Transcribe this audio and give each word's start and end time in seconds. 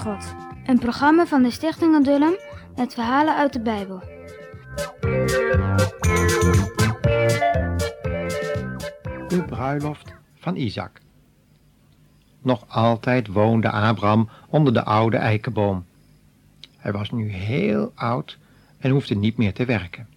God. 0.00 0.34
Een 0.66 0.78
programma 0.78 1.26
van 1.26 1.42
de 1.42 1.50
Stichting 1.50 1.94
Adullam 1.94 2.34
met 2.76 2.94
verhalen 2.94 3.36
uit 3.36 3.52
de 3.52 3.60
Bijbel. 3.60 4.02
De 9.28 9.44
bruiloft 9.46 10.14
van 10.34 10.56
Isaac. 10.56 11.00
Nog 12.42 12.64
altijd 12.68 13.26
woonde 13.26 13.70
Abraham 13.70 14.28
onder 14.48 14.72
de 14.72 14.84
oude 14.84 15.16
eikenboom. 15.16 15.84
Hij 16.76 16.92
was 16.92 17.10
nu 17.10 17.28
heel 17.28 17.92
oud 17.94 18.38
en 18.78 18.90
hoefde 18.90 19.14
niet 19.14 19.36
meer 19.36 19.52
te 19.52 19.64
werken. 19.64 20.08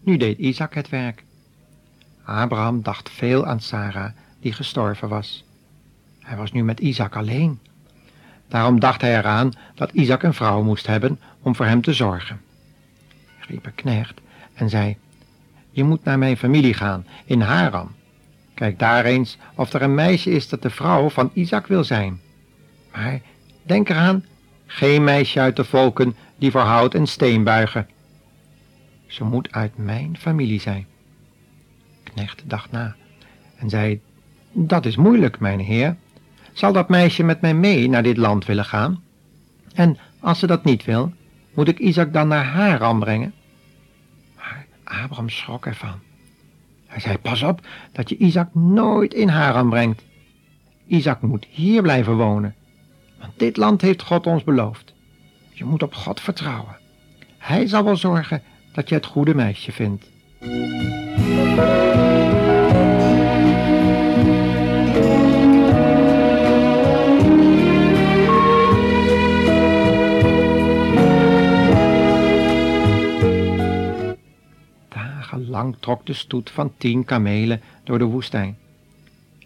Nu 0.00 0.16
deed 0.16 0.38
Isaac 0.38 0.74
het 0.74 0.88
werk. 0.88 1.24
Abraham 2.24 2.82
dacht 2.82 3.10
veel 3.10 3.46
aan 3.46 3.60
Sarah, 3.60 4.12
die 4.40 4.52
gestorven 4.52 5.08
was. 5.08 5.44
Hij 6.18 6.36
was 6.36 6.52
nu 6.52 6.64
met 6.64 6.80
Isaac 6.80 7.16
alleen. 7.16 7.58
Daarom 8.52 8.80
dacht 8.80 9.00
hij 9.00 9.18
eraan 9.18 9.52
dat 9.74 9.92
Isaac 9.92 10.22
een 10.22 10.34
vrouw 10.34 10.62
moest 10.62 10.86
hebben 10.86 11.20
om 11.42 11.56
voor 11.56 11.66
hem 11.66 11.82
te 11.82 11.92
zorgen. 11.92 12.40
Hij 13.36 13.46
riep 13.48 13.66
een 13.66 13.74
knecht 13.74 14.20
en 14.54 14.68
zei, 14.68 14.96
je 15.70 15.84
moet 15.84 16.04
naar 16.04 16.18
mijn 16.18 16.36
familie 16.36 16.74
gaan, 16.74 17.06
in 17.24 17.40
Haram. 17.40 17.90
Kijk 18.54 18.78
daar 18.78 19.04
eens 19.04 19.38
of 19.54 19.72
er 19.72 19.82
een 19.82 19.94
meisje 19.94 20.30
is 20.30 20.48
dat 20.48 20.62
de 20.62 20.70
vrouw 20.70 21.08
van 21.08 21.30
Isaac 21.34 21.66
wil 21.66 21.84
zijn. 21.84 22.20
Maar 22.92 23.20
denk 23.62 23.88
eraan, 23.88 24.24
geen 24.66 25.04
meisje 25.04 25.40
uit 25.40 25.56
de 25.56 25.64
volken 25.64 26.16
die 26.36 26.50
voor 26.50 26.60
hout 26.60 26.94
en 26.94 27.06
steen 27.06 27.44
buigen. 27.44 27.88
Ze 29.06 29.24
moet 29.24 29.52
uit 29.52 29.72
mijn 29.76 30.16
familie 30.18 30.60
zijn. 30.60 30.86
Knecht 32.02 32.42
dacht 32.44 32.70
na 32.70 32.94
en 33.56 33.68
zei, 33.68 34.00
dat 34.52 34.86
is 34.86 34.96
moeilijk, 34.96 35.40
mijn 35.40 35.60
heer. 35.60 35.96
Zal 36.52 36.72
dat 36.72 36.88
meisje 36.88 37.22
met 37.22 37.40
mij 37.40 37.54
mee 37.54 37.88
naar 37.88 38.02
dit 38.02 38.16
land 38.16 38.46
willen 38.46 38.64
gaan? 38.64 39.02
En 39.74 39.98
als 40.20 40.38
ze 40.38 40.46
dat 40.46 40.64
niet 40.64 40.84
wil, 40.84 41.12
moet 41.54 41.68
ik 41.68 41.78
Isaac 41.78 42.12
dan 42.12 42.28
naar 42.28 42.44
Haran 42.44 42.98
brengen? 42.98 43.34
Maar 44.36 44.66
Abraham 44.84 45.28
schrok 45.28 45.66
ervan. 45.66 46.00
Hij 46.86 47.00
zei, 47.00 47.18
pas 47.18 47.42
op 47.42 47.60
dat 47.92 48.08
je 48.08 48.16
Isaac 48.16 48.54
nooit 48.54 49.14
in 49.14 49.28
Haran 49.28 49.70
brengt. 49.70 50.02
Isaac 50.86 51.20
moet 51.20 51.46
hier 51.50 51.82
blijven 51.82 52.16
wonen, 52.16 52.54
want 53.20 53.32
dit 53.36 53.56
land 53.56 53.80
heeft 53.80 54.02
God 54.02 54.26
ons 54.26 54.44
beloofd. 54.44 54.92
Je 55.52 55.64
moet 55.64 55.82
op 55.82 55.94
God 55.94 56.20
vertrouwen. 56.20 56.76
Hij 57.38 57.66
zal 57.66 57.84
wel 57.84 57.96
zorgen 57.96 58.42
dat 58.72 58.88
je 58.88 58.94
het 58.94 59.06
goede 59.06 59.34
meisje 59.34 59.72
vindt. 59.72 60.10
Dagenlang 75.32 75.76
trok 75.80 76.06
de 76.06 76.12
stoet 76.12 76.50
van 76.50 76.72
tien 76.76 77.04
kamelen 77.04 77.60
door 77.84 77.98
de 77.98 78.04
woestijn. 78.04 78.58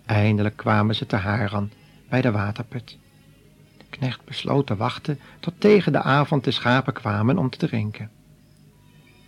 Eindelijk 0.06 0.56
kwamen 0.56 0.94
ze 0.94 1.06
te 1.06 1.16
Haran, 1.16 1.70
bij 2.08 2.20
de 2.20 2.30
waterput. 2.30 2.98
De 3.76 3.84
knecht 3.90 4.24
besloot 4.24 4.66
te 4.66 4.76
wachten 4.76 5.18
tot 5.40 5.54
tegen 5.58 5.92
de 5.92 6.02
avond 6.02 6.44
de 6.44 6.50
schapen 6.50 6.92
kwamen 6.92 7.38
om 7.38 7.50
te 7.50 7.66
drinken. 7.66 8.10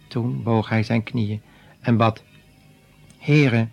Toen 0.09 0.43
boog 0.43 0.69
hij 0.69 0.83
zijn 0.83 1.03
knieën 1.03 1.43
en 1.81 1.97
bad, 1.97 2.23
Heere, 3.19 3.69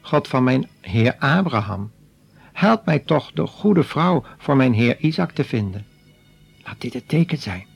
God 0.00 0.28
van 0.28 0.44
mijn 0.44 0.68
heer 0.80 1.16
Abraham, 1.18 1.90
help 2.52 2.84
mij 2.84 2.98
toch 2.98 3.32
de 3.32 3.46
goede 3.46 3.82
vrouw 3.82 4.24
voor 4.38 4.56
mijn 4.56 4.72
heer 4.72 4.98
Isaac 4.98 5.30
te 5.30 5.44
vinden. 5.44 5.86
Laat 6.64 6.80
dit 6.80 6.92
het 6.92 7.08
teken 7.08 7.38
zijn. 7.38 7.66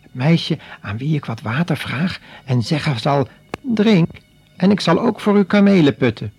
Het 0.00 0.14
meisje 0.14 0.58
aan 0.80 0.98
wie 0.98 1.14
ik 1.14 1.24
wat 1.24 1.40
water 1.40 1.76
vraag 1.76 2.20
en 2.44 2.62
zeggen 2.62 3.00
zal, 3.00 3.28
drink, 3.74 4.08
en 4.56 4.70
ik 4.70 4.80
zal 4.80 5.00
ook 5.00 5.20
voor 5.20 5.38
u 5.38 5.44
kamelen 5.44 5.96
putten. 5.96 6.32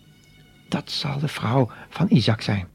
Dat 0.68 0.92
zal 0.92 1.20
de 1.20 1.28
vrouw 1.28 1.70
van 1.90 2.06
Isaac 2.10 2.42
zijn. 2.42 2.68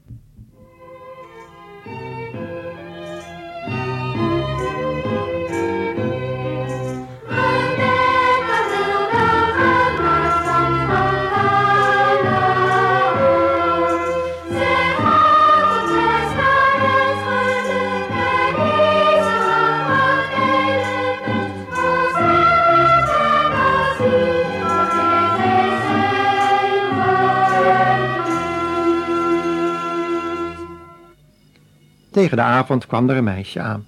Tegen 32.15 32.37
de 32.37 32.43
avond 32.43 32.85
kwam 32.85 33.09
er 33.09 33.17
een 33.17 33.23
meisje 33.23 33.61
aan. 33.61 33.85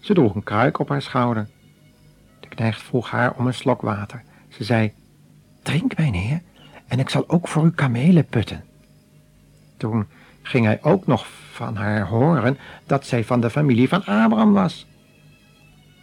Ze 0.00 0.14
droeg 0.14 0.34
een 0.34 0.42
kruik 0.42 0.78
op 0.78 0.88
haar 0.88 1.02
schouder. 1.02 1.48
De 2.40 2.48
knecht 2.48 2.82
vroeg 2.82 3.10
haar 3.10 3.34
om 3.34 3.46
een 3.46 3.54
slok 3.54 3.80
water. 3.82 4.22
Ze 4.48 4.64
zei, 4.64 4.92
drink 5.62 5.96
mijn 5.96 6.14
heer, 6.14 6.42
en 6.86 6.98
ik 6.98 7.08
zal 7.08 7.24
ook 7.26 7.48
voor 7.48 7.64
u 7.64 7.70
kamelen 7.70 8.26
putten. 8.26 8.64
Toen 9.76 10.06
ging 10.42 10.66
hij 10.66 10.78
ook 10.82 11.06
nog 11.06 11.26
van 11.52 11.76
haar 11.76 12.06
horen 12.06 12.58
dat 12.86 13.06
zij 13.06 13.24
van 13.24 13.40
de 13.40 13.50
familie 13.50 13.88
van 13.88 14.04
Abraham 14.04 14.52
was. 14.52 14.86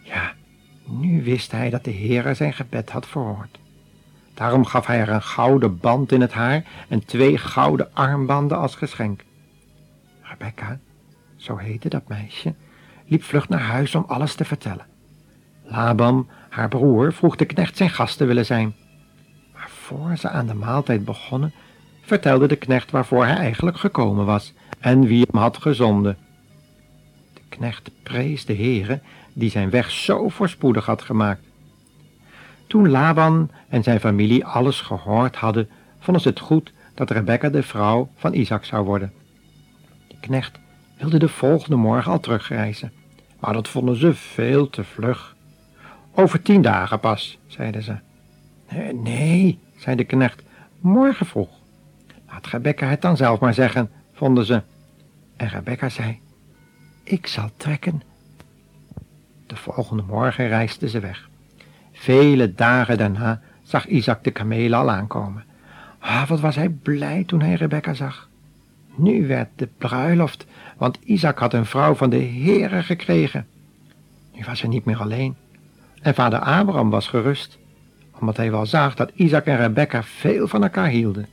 Ja, 0.02 0.32
nu 0.86 1.22
wist 1.22 1.52
hij 1.52 1.70
dat 1.70 1.84
de 1.84 1.92
Heere 1.92 2.34
zijn 2.34 2.52
gebed 2.52 2.90
had 2.90 3.06
verhoord. 3.06 3.58
Daarom 4.34 4.64
gaf 4.64 4.86
hij 4.86 4.98
haar 4.98 5.08
een 5.08 5.22
gouden 5.22 5.78
band 5.78 6.12
in 6.12 6.20
het 6.20 6.32
haar 6.32 6.64
en 6.88 7.04
twee 7.04 7.38
gouden 7.38 7.94
armbanden 7.94 8.58
als 8.58 8.74
geschenk. 8.74 9.24
Rebecca 10.22 10.78
zo 11.38 11.56
heette 11.56 11.88
dat 11.88 12.08
meisje, 12.08 12.54
liep 13.06 13.22
vlug 13.22 13.48
naar 13.48 13.60
huis 13.60 13.94
om 13.94 14.04
alles 14.06 14.34
te 14.34 14.44
vertellen. 14.44 14.86
Laban, 15.64 16.28
haar 16.48 16.68
broer, 16.68 17.12
vroeg 17.12 17.36
de 17.36 17.44
knecht 17.44 17.76
zijn 17.76 17.90
gast 17.90 18.16
te 18.16 18.24
willen 18.24 18.46
zijn. 18.46 18.74
Maar 19.54 19.68
voor 19.70 20.16
ze 20.16 20.28
aan 20.28 20.46
de 20.46 20.54
maaltijd 20.54 21.04
begonnen, 21.04 21.52
vertelde 22.02 22.46
de 22.46 22.56
knecht 22.56 22.90
waarvoor 22.90 23.24
hij 23.24 23.36
eigenlijk 23.36 23.76
gekomen 23.76 24.24
was 24.24 24.52
en 24.78 25.06
wie 25.06 25.26
hem 25.30 25.40
had 25.40 25.56
gezonden. 25.56 26.16
De 27.34 27.40
knecht 27.48 27.90
prees 28.02 28.44
de 28.44 28.54
Heere, 28.54 29.00
die 29.32 29.50
zijn 29.50 29.70
weg 29.70 29.90
zo 29.90 30.28
voorspoedig 30.28 30.86
had 30.86 31.02
gemaakt. 31.02 31.46
Toen 32.66 32.88
Laban 32.90 33.50
en 33.68 33.82
zijn 33.82 34.00
familie 34.00 34.44
alles 34.44 34.80
gehoord 34.80 35.36
hadden, 35.36 35.68
vonden 35.98 36.22
ze 36.22 36.28
het 36.28 36.40
goed 36.40 36.72
dat 36.94 37.10
Rebecca 37.10 37.48
de 37.48 37.62
vrouw 37.62 38.08
van 38.16 38.34
Isaac 38.34 38.64
zou 38.64 38.84
worden. 38.84 39.12
De 40.08 40.16
knecht 40.20 40.58
wilde 40.98 41.18
de 41.18 41.28
volgende 41.28 41.76
morgen 41.76 42.12
al 42.12 42.20
terugreizen, 42.20 42.92
maar 43.40 43.52
dat 43.52 43.68
vonden 43.68 43.96
ze 43.96 44.14
veel 44.14 44.70
te 44.70 44.84
vlug. 44.84 45.36
Over 46.14 46.42
tien 46.42 46.62
dagen 46.62 47.00
pas, 47.00 47.38
zeiden 47.46 47.82
ze. 47.82 47.96
Nee, 48.92 49.58
zei 49.76 49.96
de 49.96 50.04
knecht, 50.04 50.42
morgen 50.80 51.26
vroeg. 51.26 51.50
Laat 52.26 52.46
Rebecca 52.46 52.86
het 52.86 53.02
dan 53.02 53.16
zelf 53.16 53.40
maar 53.40 53.54
zeggen, 53.54 53.90
vonden 54.12 54.44
ze. 54.44 54.62
En 55.36 55.48
Rebecca 55.48 55.88
zei, 55.88 56.20
ik 57.04 57.26
zal 57.26 57.50
trekken. 57.56 58.02
De 59.46 59.56
volgende 59.56 60.02
morgen 60.02 60.48
reisden 60.48 60.88
ze 60.88 61.00
weg. 61.00 61.28
Vele 61.92 62.54
dagen 62.54 62.98
daarna 62.98 63.40
zag 63.62 63.86
Isaac 63.86 64.24
de 64.24 64.30
kamelen 64.30 64.78
al 64.78 64.90
aankomen. 64.90 65.44
Ah, 65.98 66.28
wat 66.28 66.40
was 66.40 66.56
hij 66.56 66.68
blij 66.68 67.24
toen 67.24 67.40
hij 67.40 67.54
Rebecca 67.54 67.94
zag. 67.94 68.27
Nu 68.98 69.26
werd 69.26 69.48
de 69.56 69.68
bruiloft, 69.78 70.46
want 70.76 70.98
Isaac 71.04 71.38
had 71.38 71.52
een 71.52 71.66
vrouw 71.66 71.94
van 71.94 72.10
de 72.10 72.22
Heere 72.22 72.82
gekregen. 72.82 73.46
Nu 74.34 74.44
was 74.46 74.60
hij 74.60 74.70
niet 74.70 74.84
meer 74.84 75.00
alleen. 75.00 75.36
En 76.02 76.14
vader 76.14 76.38
Abraham 76.38 76.90
was 76.90 77.08
gerust, 77.08 77.58
omdat 78.18 78.36
hij 78.36 78.50
wel 78.50 78.66
zag 78.66 78.94
dat 78.94 79.10
Isaac 79.14 79.44
en 79.44 79.56
Rebecca 79.56 80.02
veel 80.02 80.48
van 80.48 80.62
elkaar 80.62 80.88
hielden. 80.88 81.28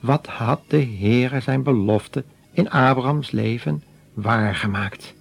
Wat 0.00 0.26
had 0.26 0.60
de 0.66 0.84
Heere 0.98 1.40
zijn 1.40 1.62
belofte 1.62 2.24
in 2.52 2.70
Abrahams 2.70 3.30
leven 3.30 3.82
waargemaakt? 4.14 5.14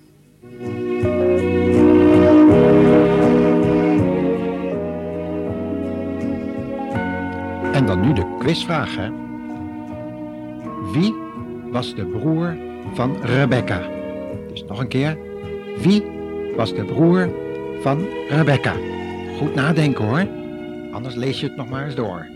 En 7.73 7.85
dan 7.85 7.99
nu 7.99 8.13
de 8.13 8.35
quizvraag, 8.39 8.95
hè? 8.95 9.09
Wie 10.91 11.20
was 11.71 11.95
de 11.95 12.05
broer 12.05 12.57
van 12.93 13.17
Rebecca. 13.23 13.81
Dus 14.51 14.63
nog 14.67 14.79
een 14.79 14.87
keer. 14.87 15.17
Wie 15.77 16.03
was 16.55 16.73
de 16.73 16.83
broer 16.83 17.29
van 17.81 18.05
Rebecca? 18.29 18.73
Goed 19.37 19.55
nadenken 19.55 20.05
hoor. 20.05 20.27
Anders 20.91 21.15
lees 21.15 21.39
je 21.39 21.47
het 21.47 21.55
nog 21.55 21.69
maar 21.69 21.85
eens 21.85 21.95
door. 21.95 22.27